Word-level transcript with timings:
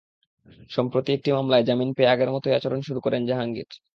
সম্প্রতি 0.71 1.09
একটি 1.13 1.29
মামলায় 1.31 1.65
জামিন 1.65 1.89
পেয়ে 1.97 2.11
আগের 2.13 2.29
মতোই 2.31 2.55
আচরণ 2.57 2.79
শুরু 2.87 2.99
করেন 3.01 3.21
জাহাঙ্গীর। 3.29 3.69